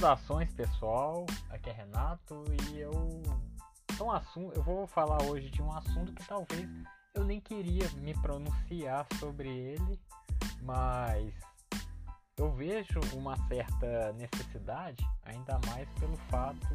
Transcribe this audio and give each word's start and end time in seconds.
Saudações 0.00 0.50
pessoal, 0.54 1.26
aqui 1.50 1.68
é 1.68 1.74
Renato 1.74 2.42
e 2.72 2.78
eu 2.78 3.22
um 4.00 4.10
assunto, 4.10 4.56
eu 4.56 4.62
vou 4.62 4.86
falar 4.86 5.22
hoje 5.24 5.50
de 5.50 5.60
um 5.60 5.70
assunto 5.70 6.14
que 6.14 6.26
talvez 6.26 6.66
eu 7.12 7.22
nem 7.22 7.38
queria 7.38 7.86
me 7.98 8.14
pronunciar 8.14 9.06
sobre 9.18 9.50
ele, 9.50 10.00
mas 10.62 11.34
eu 12.38 12.50
vejo 12.50 12.98
uma 13.12 13.36
certa 13.46 14.14
necessidade, 14.14 15.06
ainda 15.22 15.60
mais 15.66 15.86
pelo 15.98 16.16
fato 16.30 16.66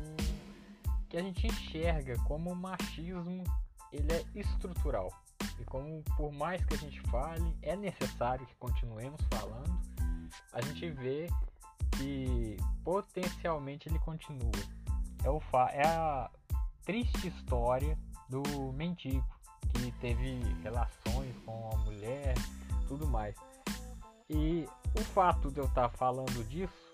que 1.09 1.17
a 1.17 1.23
gente 1.23 1.47
enxerga 1.47 2.15
como 2.25 2.51
o 2.51 2.55
machismo 2.55 3.43
ele 3.91 4.13
é 4.13 4.23
estrutural. 4.35 5.11
E 5.59 5.65
como 5.65 6.03
por 6.15 6.31
mais 6.31 6.63
que 6.63 6.75
a 6.75 6.77
gente 6.77 7.01
fale, 7.09 7.57
é 7.63 7.75
necessário 7.75 8.45
que 8.45 8.55
continuemos 8.57 9.19
falando, 9.31 9.81
a 10.53 10.61
gente 10.61 10.91
vê 10.91 11.27
que 11.97 12.57
potencialmente 12.83 13.89
ele 13.89 13.99
continua. 13.99 14.51
É, 15.23 15.29
o 15.29 15.39
fa 15.39 15.69
é 15.71 15.85
a 15.85 16.29
triste 16.83 17.27
história 17.27 17.97
do 18.29 18.43
mendigo 18.73 19.25
que 19.73 19.91
teve 19.93 20.39
relações 20.63 21.35
com 21.45 21.69
a 21.73 21.77
mulher, 21.77 22.35
tudo 22.87 23.07
mais. 23.07 23.35
E 24.29 24.67
o 24.97 25.03
fato 25.03 25.51
de 25.51 25.59
eu 25.59 25.65
estar 25.65 25.89
tá 25.89 25.97
falando 25.97 26.43
disso, 26.47 26.91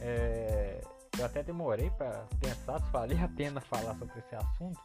é, 0.00 0.80
eu 1.18 1.24
até 1.24 1.42
demorei 1.42 1.90
para 1.90 2.26
pensar 2.40 2.80
se 2.80 2.90
valia 2.90 3.24
a 3.24 3.28
pena 3.28 3.60
falar 3.60 3.94
sobre 3.96 4.18
esse 4.18 4.34
assunto, 4.34 4.80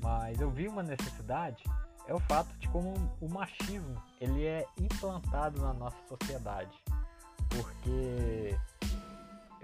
mas 0.00 0.40
eu 0.40 0.50
vi 0.50 0.68
uma 0.68 0.82
necessidade 0.82 1.64
é 2.06 2.14
o 2.14 2.20
fato 2.20 2.54
de 2.58 2.68
como 2.68 2.94
o 3.20 3.28
machismo 3.28 4.02
ele 4.20 4.44
é 4.44 4.66
implantado 4.78 5.60
na 5.60 5.72
nossa 5.72 5.96
sociedade, 6.06 6.76
porque 7.48 8.58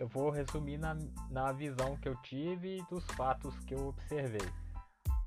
eu 0.00 0.08
vou 0.08 0.30
resumir 0.30 0.78
na, 0.78 0.96
na 1.28 1.52
visão 1.52 1.94
que 1.98 2.08
eu 2.08 2.16
tive 2.22 2.82
dos 2.88 3.04
fatos 3.08 3.54
que 3.60 3.74
eu 3.74 3.88
observei. 3.88 4.48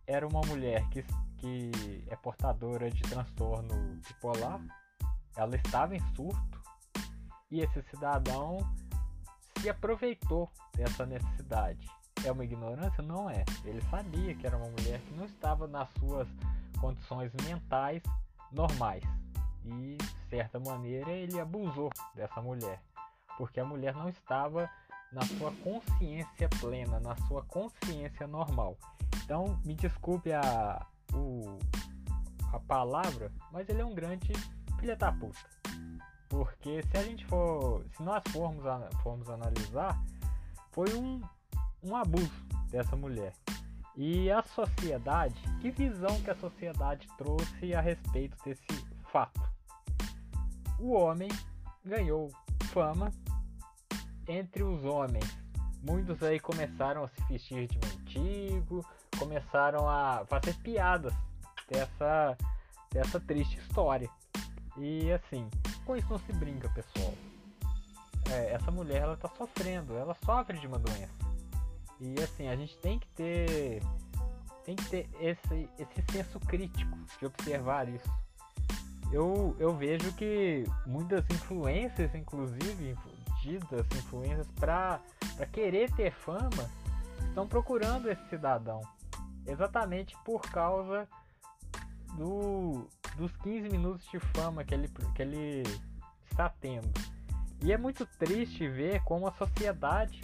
Era 0.08 0.28
uma 0.28 0.42
mulher 0.42 0.90
que, 0.90 1.06
que 1.38 2.04
é 2.08 2.16
portadora 2.16 2.90
de 2.90 3.04
transtorno 3.04 4.02
bipolar, 4.08 4.60
ela 5.36 5.56
estava 5.56 5.96
em 5.96 6.00
surto 6.16 6.60
e 7.52 7.62
esse 7.62 7.84
cidadão 7.84 8.58
se 9.60 9.70
aproveitou 9.70 10.50
dessa 10.76 11.06
necessidade. 11.06 11.88
É 12.26 12.32
uma 12.32 12.44
ignorância? 12.44 13.04
Não 13.04 13.30
é. 13.30 13.46
Ele 13.64 13.82
sabia 13.92 14.34
que 14.34 14.48
era 14.48 14.58
uma 14.58 14.70
mulher 14.70 15.00
que 15.02 15.14
não 15.14 15.26
estava 15.26 15.68
nas 15.68 15.88
suas 16.00 16.28
condições 16.82 17.32
mentais 17.46 18.02
normais 18.52 19.04
e, 19.66 19.98
de 19.98 20.30
certa 20.32 20.60
maneira, 20.60 21.12
ele 21.12 21.40
abusou 21.40 21.92
dessa 22.16 22.42
mulher 22.42 22.82
porque 23.38 23.60
a 23.60 23.66
mulher 23.66 23.96
não 23.96 24.10
estava 24.10 24.70
na 25.12 25.22
sua 25.22 25.52
consciência 25.64 26.50
plena, 26.60 27.00
na 27.00 27.16
sua 27.28 27.44
consciência 27.44 28.28
normal. 28.28 28.78
Então, 29.24 29.60
me 29.64 29.76
desculpe 29.76 30.34
a, 30.34 30.86
o, 31.14 31.60
a 32.52 32.60
palavra, 32.60 33.32
mas 33.52 33.70
ele 33.70 33.82
é 33.82 33.86
um 33.86 33.94
grande 33.94 34.34
filha 34.80 34.96
da 34.96 35.12
puta. 35.12 35.40
Porque 36.28 36.82
se 36.84 36.98
a 36.98 37.04
gente 37.04 37.26
for, 37.26 37.86
se 37.96 38.02
nós 38.02 38.24
formos, 38.32 38.64
formos 39.04 39.30
analisar, 39.30 40.04
foi 40.72 40.92
um, 40.96 41.22
um 41.84 41.96
abuso 41.96 42.48
dessa 42.72 42.96
mulher. 42.96 43.34
E 43.96 44.32
a 44.32 44.42
sociedade, 44.42 45.40
que 45.62 45.70
visão 45.70 46.20
que 46.24 46.32
a 46.32 46.36
sociedade 46.36 47.08
trouxe 47.18 47.76
a 47.76 47.82
respeito 47.82 48.36
desse 48.44 48.66
fato? 49.12 49.40
O 50.80 50.94
homem 50.94 51.30
ganhou 51.86 52.32
fama 52.74 53.12
entre 54.28 54.64
os 54.64 54.84
homens. 54.84 55.26
Muitos 55.82 56.22
aí 56.24 56.40
começaram 56.40 57.04
a 57.04 57.08
se 57.10 57.22
vestir 57.30 57.68
de 57.68 57.80
mendigo, 57.80 58.86
começaram 59.18 59.88
a 59.90 60.26
fazer 60.28 60.54
piadas 60.60 61.14
dessa, 61.70 62.38
dessa 62.92 63.20
triste 63.20 63.58
história. 63.58 64.10
E 64.78 65.12
assim, 65.12 65.50
com 65.86 65.96
isso 65.96 66.08
não 66.10 66.20
se 66.20 66.34
brinca, 66.34 66.70
pessoal. 66.70 67.14
É, 68.32 68.54
essa 68.54 68.72
mulher 68.72 69.02
ela 69.02 69.18
tá 69.18 69.30
sofrendo, 69.38 69.98
ela 69.98 70.16
sofre 70.26 70.58
de 70.58 70.68
uma 70.68 70.80
doença. 70.80 71.14
E 72.00 72.16
assim, 72.22 72.48
a 72.48 72.56
gente 72.56 72.78
tem 72.78 72.98
que 73.00 73.08
ter 73.10 73.82
tem 74.66 74.78
que 74.78 74.86
ter 74.86 75.10
esse, 75.20 75.70
esse 75.78 76.12
senso 76.12 76.40
crítico 76.40 76.98
de 77.20 77.26
observar 77.26 77.90
isso. 77.90 78.10
Eu, 79.12 79.56
eu 79.60 79.76
vejo 79.76 80.12
que 80.14 80.64
muitas 80.88 81.24
influências, 81.30 82.16
inclusive 82.16 82.98
medidas, 83.44 83.86
influências 83.98 84.48
para 84.60 85.00
querer 85.52 85.92
ter 85.92 86.12
fama, 86.12 86.70
estão 87.28 87.48
procurando 87.48 88.10
esse 88.10 88.24
cidadão. 88.30 88.82
Exatamente 89.46 90.16
por 90.24 90.42
causa 90.42 91.08
do, 92.18 92.88
dos 93.18 93.36
15 93.38 93.70
minutos 93.70 94.06
de 94.10 94.20
fama 94.20 94.64
que 94.64 94.74
ele, 94.74 94.88
que 94.88 95.22
ele 95.22 95.64
está 96.32 96.50
tendo. 96.50 96.90
E 97.62 97.72
é 97.72 97.78
muito 97.78 98.06
triste 98.18 98.68
ver 98.68 99.02
como 99.04 99.28
a 99.28 99.34
sociedade 99.34 100.22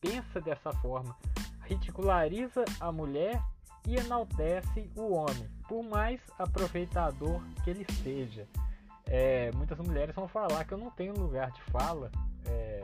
pensa 0.00 0.40
dessa 0.40 0.72
forma. 0.74 1.16
Ridiculariza 1.62 2.64
a 2.80 2.92
mulher 2.92 3.40
e 3.86 3.96
enaltece 3.96 4.90
o 4.94 5.12
homem, 5.12 5.48
por 5.68 5.82
mais 5.82 6.20
aproveitador 6.38 7.40
que 7.64 7.70
ele 7.70 7.86
seja. 8.02 8.46
É, 9.06 9.50
muitas 9.52 9.78
mulheres 9.78 10.14
vão 10.14 10.28
falar 10.28 10.64
que 10.64 10.72
eu 10.72 10.78
não 10.78 10.90
tenho 10.90 11.14
lugar 11.14 11.50
de 11.50 11.60
fala 11.62 12.10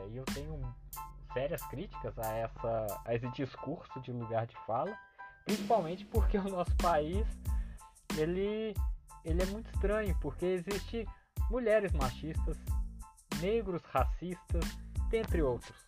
e 0.09 0.17
eu 0.17 0.25
tenho 0.25 0.59
sérias 1.33 1.61
críticas 1.67 2.17
a, 2.17 2.33
essa, 2.33 3.01
a 3.05 3.15
esse 3.15 3.29
discurso 3.31 3.99
de 4.01 4.11
lugar 4.11 4.47
de 4.47 4.55
fala, 4.65 4.97
principalmente 5.45 6.05
porque 6.05 6.37
o 6.37 6.43
nosso 6.43 6.75
país 6.77 7.25
ele, 8.17 8.75
ele 9.23 9.41
é 9.41 9.45
muito 9.47 9.69
estranho, 9.73 10.17
porque 10.21 10.45
existe 10.45 11.07
mulheres 11.49 11.91
machistas, 11.93 12.57
negros 13.39 13.81
racistas, 13.83 14.63
dentre 15.09 15.41
outros. 15.41 15.87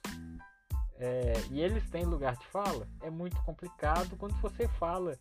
É, 0.98 1.34
e 1.50 1.62
eles 1.62 1.90
têm 1.90 2.06
lugar 2.06 2.36
de 2.38 2.46
fala, 2.48 2.88
é 3.02 3.10
muito 3.10 3.36
complicado 3.44 4.16
quando 4.18 4.40
você 4.40 4.68
fala 4.68 5.18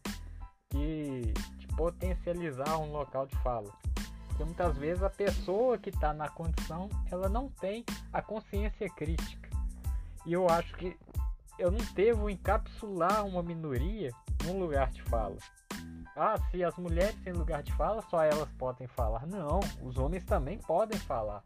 de, 0.70 1.32
de 1.56 1.66
potencializar 1.68 2.78
um 2.78 2.92
local 2.92 3.26
de 3.26 3.36
fala. 3.38 3.72
Porque 4.40 4.44
muitas 4.44 4.78
vezes 4.78 5.02
a 5.02 5.10
pessoa 5.10 5.76
que 5.76 5.90
está 5.90 6.14
na 6.14 6.26
condição, 6.26 6.88
ela 7.10 7.28
não 7.28 7.50
tem 7.50 7.84
a 8.10 8.22
consciência 8.22 8.88
crítica. 8.88 9.50
E 10.24 10.32
eu 10.32 10.48
acho 10.48 10.74
que 10.76 10.96
eu 11.58 11.70
não 11.70 11.84
devo 11.92 12.30
encapsular 12.30 13.26
uma 13.26 13.42
minoria 13.42 14.10
num 14.46 14.58
lugar 14.58 14.90
de 14.92 15.02
fala. 15.02 15.36
Ah, 16.16 16.36
se 16.50 16.64
as 16.64 16.74
mulheres 16.76 17.14
têm 17.22 17.34
lugar 17.34 17.62
de 17.62 17.70
fala, 17.74 18.02
só 18.08 18.22
elas 18.22 18.48
podem 18.52 18.86
falar. 18.86 19.26
Não, 19.26 19.60
os 19.82 19.98
homens 19.98 20.24
também 20.24 20.56
podem 20.56 20.98
falar. 20.98 21.44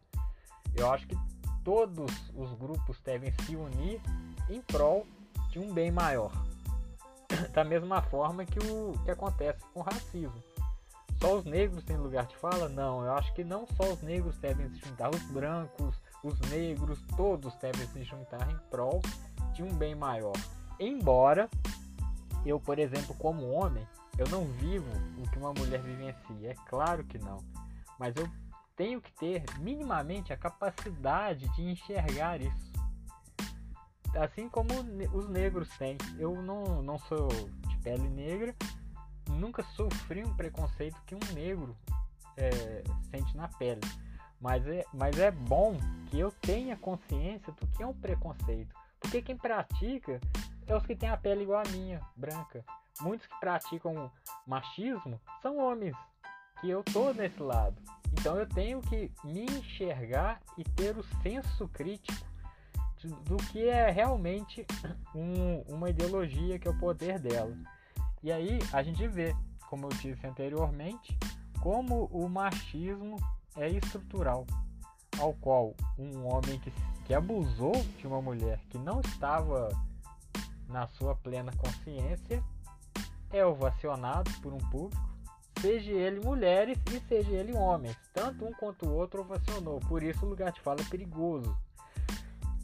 Eu 0.73 0.89
acho 0.89 1.05
que 1.05 1.17
todos 1.65 2.31
os 2.33 2.53
grupos 2.53 2.97
devem 3.01 3.33
se 3.41 3.57
unir 3.57 4.01
em 4.49 4.61
prol 4.61 5.05
de 5.49 5.59
um 5.59 5.73
bem 5.73 5.91
maior. 5.91 6.31
Da 7.51 7.65
mesma 7.65 8.01
forma 8.03 8.45
que 8.45 8.59
o 8.59 8.93
que 9.03 9.11
acontece 9.11 9.59
com 9.73 9.81
o 9.81 9.83
racismo. 9.83 10.54
Só 11.19 11.37
os 11.37 11.45
negros 11.45 11.83
têm 11.83 11.97
lugar 11.97 12.25
de 12.27 12.35
fala? 12.37 12.67
Não, 12.67 13.03
eu 13.03 13.13
acho 13.13 13.33
que 13.33 13.43
não 13.43 13.65
só 13.67 13.93
os 13.93 14.01
negros 14.01 14.37
devem 14.37 14.69
se 14.69 14.79
juntar, 14.79 15.09
os 15.13 15.21
brancos, 15.31 15.95
os 16.23 16.39
negros, 16.49 16.99
todos 17.15 17.55
devem 17.55 17.87
se 17.87 18.03
juntar 18.03 18.49
em 18.51 18.57
prol 18.69 19.01
de 19.53 19.63
um 19.63 19.73
bem 19.73 19.95
maior. 19.95 20.35
Embora 20.79 21.49
eu, 22.45 22.59
por 22.59 22.77
exemplo, 22.77 23.15
como 23.15 23.51
homem, 23.51 23.87
eu 24.17 24.27
não 24.29 24.45
vivo 24.45 24.89
o 25.17 25.29
que 25.29 25.37
uma 25.37 25.53
mulher 25.53 25.81
vivencia, 25.81 26.51
é 26.51 26.55
claro 26.67 27.03
que 27.03 27.17
não. 27.17 27.37
Mas 27.97 28.15
eu 28.15 28.29
tenho 28.75 29.01
que 29.01 29.11
ter 29.13 29.43
minimamente 29.59 30.31
a 30.31 30.37
capacidade 30.37 31.47
de 31.55 31.63
enxergar 31.63 32.41
isso. 32.41 32.73
Assim 34.15 34.47
como 34.47 34.69
os 35.13 35.27
negros 35.27 35.67
têm. 35.77 35.97
Eu 36.17 36.41
não, 36.41 36.81
não 36.81 36.97
sou 36.99 37.27
de 37.27 37.77
pele 37.79 38.07
negra, 38.09 38.55
nunca 39.29 39.63
sofri 39.75 40.23
um 40.23 40.35
preconceito 40.35 41.01
que 41.05 41.15
um 41.15 41.33
negro 41.33 41.75
é, 42.37 42.83
sente 43.09 43.35
na 43.35 43.47
pele. 43.47 43.81
Mas 44.39 44.65
é, 44.67 44.85
mas 44.93 45.17
é 45.17 45.31
bom 45.31 45.77
que 46.07 46.19
eu 46.19 46.31
tenha 46.31 46.75
consciência 46.77 47.51
do 47.53 47.67
que 47.67 47.81
é 47.81 47.87
um 47.87 47.93
preconceito. 47.93 48.75
Porque 48.99 49.21
quem 49.21 49.37
pratica 49.37 50.19
é 50.67 50.75
os 50.75 50.85
que 50.85 50.95
têm 50.95 51.09
a 51.09 51.17
pele 51.17 51.43
igual 51.43 51.63
a 51.65 51.71
minha, 51.71 52.01
branca. 52.15 52.63
Muitos 53.01 53.27
que 53.27 53.39
praticam 53.39 54.11
machismo 54.45 55.19
são 55.41 55.57
homens, 55.57 55.95
que 56.59 56.69
eu 56.69 56.83
tô 56.83 57.13
nesse 57.13 57.41
lado. 57.41 57.75
Então 58.13 58.37
eu 58.37 58.47
tenho 58.47 58.81
que 58.81 59.11
me 59.23 59.45
enxergar 59.45 60.41
e 60.57 60.63
ter 60.63 60.97
o 60.97 61.03
senso 61.21 61.67
crítico 61.67 62.25
do 63.25 63.37
que 63.37 63.67
é 63.67 63.91
realmente 63.91 64.65
um, 65.13 65.59
uma 65.67 65.89
ideologia 65.89 66.57
que 66.57 66.67
é 66.67 66.71
o 66.71 66.79
poder 66.79 67.19
dela. 67.19 67.55
E 68.25 68.31
aí 68.31 68.57
a 68.73 68.81
gente 68.81 69.07
vê, 69.07 69.35
como 69.69 69.85
eu 69.85 69.89
disse 69.89 70.25
anteriormente, 70.25 71.15
como 71.61 72.05
o 72.05 72.27
machismo 72.27 73.17
é 73.55 73.69
estrutural, 73.69 74.47
ao 75.19 75.31
qual 75.35 75.75
um 75.95 76.25
homem 76.25 76.59
que, 76.59 76.73
que 77.05 77.13
abusou 77.13 77.73
de 77.99 78.07
uma 78.07 78.19
mulher 78.23 78.59
que 78.71 78.79
não 78.79 78.99
estava 78.99 79.69
na 80.67 80.87
sua 80.87 81.13
plena 81.13 81.51
consciência 81.55 82.43
é 83.29 83.45
ovacionado 83.45 84.31
por 84.41 84.51
um 84.53 84.69
público, 84.71 85.07
seja 85.61 85.91
ele 85.91 86.19
mulheres 86.19 86.79
e 86.91 86.99
seja 87.01 87.29
ele 87.29 87.53
homens. 87.53 87.95
Tanto 88.11 88.43
um 88.43 88.53
quanto 88.53 88.87
o 88.87 88.91
outro 88.91 89.21
ovacionou. 89.21 89.79
Por 89.81 90.01
isso 90.01 90.25
o 90.25 90.29
lugar 90.29 90.51
de 90.51 90.61
fala 90.61 90.81
é 90.81 90.85
perigoso. 90.85 91.55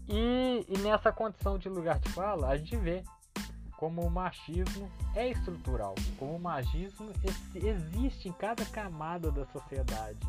E, 0.09 0.65
e 0.67 0.77
nessa 0.79 1.11
condição 1.11 1.59
de 1.59 1.69
lugar 1.69 1.99
de 1.99 2.09
fala, 2.09 2.47
a 2.47 2.57
gente 2.57 2.75
vê 2.77 3.03
como 3.81 4.03
o 4.03 4.11
machismo 4.11 4.87
é 5.15 5.29
estrutural, 5.29 5.95
como 6.19 6.35
o 6.35 6.39
machismo 6.39 7.11
existe 7.55 8.29
em 8.29 8.31
cada 8.31 8.63
camada 8.63 9.31
da 9.31 9.43
sociedade. 9.47 10.19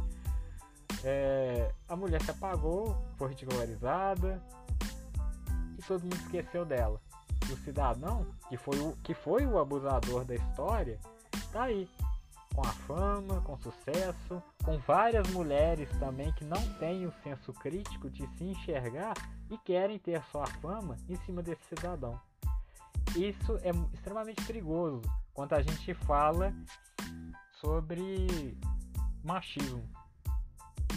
É, 1.05 1.71
a 1.87 1.95
mulher 1.95 2.23
se 2.23 2.31
apagou, 2.31 2.97
foi 3.19 3.29
ridicularizada 3.29 4.43
e 5.79 5.83
todo 5.83 6.01
mundo 6.01 6.17
esqueceu 6.17 6.65
dela. 6.65 6.99
E 7.47 7.53
o 7.53 7.57
cidadão, 7.59 8.25
que 8.49 8.57
foi 8.57 8.79
o, 8.79 8.97
que 9.03 9.13
foi 9.13 9.45
o 9.45 9.59
abusador 9.59 10.25
da 10.25 10.35
história, 10.35 10.99
tá 11.53 11.65
aí, 11.65 11.87
com 12.55 12.63
a 12.63 12.73
fama, 12.73 13.43
com 13.43 13.59
sucesso, 13.59 14.43
com 14.65 14.79
várias 14.79 15.29
mulheres 15.29 15.91
também 15.99 16.33
que 16.33 16.45
não 16.47 16.63
têm 16.79 17.05
o 17.05 17.13
senso 17.23 17.53
crítico 17.53 18.09
de 18.09 18.27
se 18.29 18.45
enxergar 18.45 19.13
e 19.51 19.59
querem 19.59 19.99
ter 19.99 20.25
sua 20.33 20.47
fama 20.47 20.97
em 21.07 21.17
cima 21.17 21.43
desse 21.43 21.63
cidadão. 21.67 22.19
Isso 23.17 23.59
é 23.63 23.71
extremamente 23.93 24.45
perigoso 24.45 25.03
quando 25.35 25.53
a 25.53 25.63
gente 25.63 25.95
fala 25.95 26.53
sobre 27.61 28.57
machismo. 29.23 29.89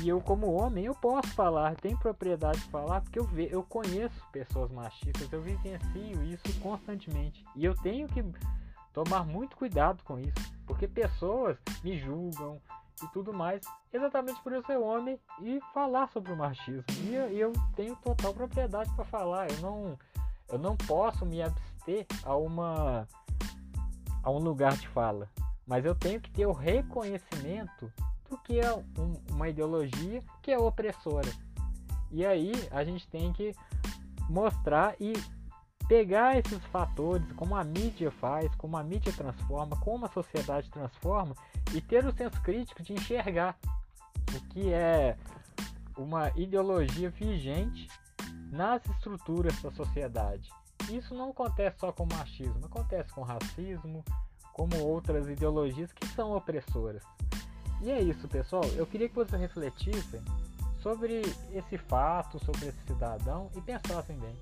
E 0.01 0.09
eu, 0.09 0.19
como 0.19 0.51
homem, 0.51 0.85
eu 0.85 0.94
posso 0.94 1.29
falar, 1.29 1.75
tenho 1.75 1.97
propriedade 1.97 2.59
de 2.59 2.69
falar, 2.69 3.01
porque 3.01 3.17
eu, 3.17 3.23
ve, 3.25 3.47
eu 3.50 3.63
conheço 3.63 4.15
pessoas 4.31 4.69
machistas, 4.71 5.31
eu 5.31 5.41
vivencio 5.41 6.23
isso 6.23 6.59
constantemente. 6.59 7.45
E 7.56 7.63
eu 7.63 7.73
tenho 7.75 8.07
que 8.07 8.23
tomar 8.91 9.25
muito 9.25 9.56
cuidado 9.56 10.03
com 10.03 10.19
isso, 10.19 10.33
porque 10.65 10.88
pessoas 10.88 11.57
me 11.83 11.97
julgam 11.97 12.62
e 13.03 13.07
tudo 13.07 13.33
mais, 13.33 13.62
exatamente 13.91 14.41
por 14.41 14.53
eu 14.53 14.63
ser 14.65 14.77
homem 14.77 15.19
e 15.41 15.59
falar 15.73 16.09
sobre 16.09 16.31
o 16.31 16.38
machismo. 16.38 16.85
E 17.03 17.13
eu, 17.13 17.29
eu 17.31 17.53
tenho 17.75 17.95
total 17.97 18.33
propriedade 18.33 18.94
para 18.95 19.06
falar, 19.06 19.50
eu 19.50 19.59
não, 19.59 20.00
eu 20.50 20.57
não 20.57 20.75
posso 20.75 21.25
me 21.25 21.41
abster 21.41 21.75
a, 22.23 22.35
uma, 22.35 23.07
a 24.23 24.31
um 24.31 24.39
lugar 24.39 24.75
de 24.77 24.87
fala, 24.89 25.29
mas 25.65 25.85
eu 25.85 25.95
tenho 25.95 26.19
que 26.19 26.31
ter 26.31 26.45
o 26.45 26.51
reconhecimento 26.51 27.91
do 28.29 28.37
que 28.37 28.59
é 28.59 28.73
um, 28.73 29.21
uma 29.31 29.49
ideologia 29.49 30.23
que 30.41 30.51
é 30.51 30.57
opressora. 30.57 31.31
E 32.11 32.25
aí 32.25 32.51
a 32.71 32.83
gente 32.83 33.07
tem 33.07 33.31
que 33.33 33.53
mostrar 34.29 34.95
e 34.99 35.13
pegar 35.87 36.37
esses 36.37 36.63
fatores, 36.65 37.31
como 37.33 37.55
a 37.55 37.63
mídia 37.63 38.11
faz, 38.11 38.53
como 38.55 38.77
a 38.77 38.83
mídia 38.83 39.13
transforma, 39.13 39.75
como 39.77 40.05
a 40.05 40.09
sociedade 40.09 40.69
transforma, 40.69 41.35
e 41.73 41.81
ter 41.81 42.05
o 42.05 42.15
senso 42.15 42.41
crítico 42.41 42.81
de 42.81 42.93
enxergar 42.93 43.57
o 44.35 44.39
que 44.49 44.73
é 44.73 45.15
uma 45.97 46.31
ideologia 46.35 47.09
vigente 47.09 47.88
nas 48.51 48.83
estruturas 48.85 49.61
da 49.61 49.71
sociedade. 49.71 50.49
Isso 50.89 51.13
não 51.15 51.31
acontece 51.31 51.79
só 51.79 51.91
com 51.91 52.05
machismo, 52.05 52.65
acontece 52.65 53.11
com 53.11 53.21
racismo, 53.21 54.03
como 54.53 54.77
outras 54.79 55.27
ideologias 55.27 55.91
que 55.91 56.07
são 56.07 56.35
opressoras. 56.35 57.03
E 57.81 57.91
é 57.91 58.01
isso, 58.01 58.27
pessoal. 58.27 58.63
Eu 58.75 58.85
queria 58.85 59.09
que 59.09 59.15
vocês 59.15 59.39
refletissem 59.39 60.21
sobre 60.81 61.21
esse 61.51 61.77
fato, 61.77 62.43
sobre 62.45 62.67
esse 62.67 62.79
cidadão 62.87 63.49
e 63.55 63.61
pensassem 63.61 64.17
bem. 64.17 64.35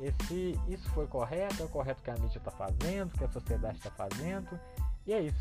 Esse, 0.00 0.58
isso 0.66 0.88
foi 0.90 1.06
correto, 1.06 1.62
é 1.62 1.66
o 1.66 1.68
correto 1.68 2.02
que 2.02 2.10
a 2.10 2.14
mídia 2.14 2.38
está 2.38 2.50
fazendo, 2.50 3.12
que 3.18 3.24
a 3.24 3.28
sociedade 3.28 3.76
está 3.76 3.90
fazendo. 3.90 4.58
E 5.06 5.12
é 5.12 5.20
isso. 5.20 5.40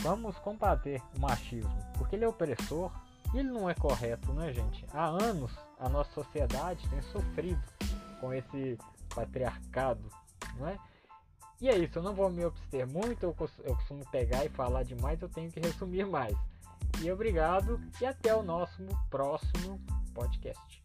Vamos 0.00 0.38
combater 0.38 1.02
o 1.16 1.20
machismo, 1.20 1.76
porque 1.98 2.14
ele 2.14 2.24
é 2.24 2.28
opressor 2.28 2.92
e 3.34 3.38
ele 3.38 3.50
não 3.50 3.68
é 3.68 3.74
correto, 3.74 4.32
né, 4.32 4.52
gente? 4.52 4.86
Há 4.92 5.06
anos 5.06 5.50
a 5.80 5.88
nossa 5.88 6.12
sociedade 6.12 6.88
tem 6.88 7.02
sofrido 7.02 7.62
com 8.20 8.32
esse 8.32 8.78
patriarcado, 9.16 10.08
não 10.58 10.68
é? 10.68 10.78
E 11.58 11.70
é 11.70 11.78
isso, 11.78 11.98
eu 11.98 12.02
não 12.02 12.14
vou 12.14 12.30
me 12.30 12.44
abster 12.44 12.86
muito, 12.86 13.22
eu, 13.22 13.34
costumo 13.34 14.04
pegar 14.10 14.44
e 14.44 14.50
falar 14.50 14.82
demais, 14.82 15.20
eu 15.22 15.28
tenho 15.28 15.50
que 15.50 15.58
resumir 15.58 16.04
mais. 16.04 16.36
E 17.00 17.10
obrigado 17.10 17.80
e 17.98 18.04
até 18.04 18.34
o 18.34 18.42
nosso 18.42 18.84
próximo 19.08 19.80
podcast. 20.14 20.82